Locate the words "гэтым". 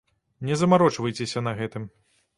1.63-1.89